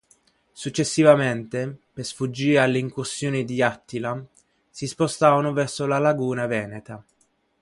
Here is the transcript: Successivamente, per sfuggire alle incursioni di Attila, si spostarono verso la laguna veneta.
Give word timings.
Successivamente, 0.51 1.79
per 1.93 2.03
sfuggire 2.05 2.57
alle 2.57 2.79
incursioni 2.79 3.45
di 3.45 3.61
Attila, 3.61 4.19
si 4.67 4.87
spostarono 4.87 5.53
verso 5.53 5.85
la 5.85 5.99
laguna 5.99 6.47
veneta. 6.47 7.05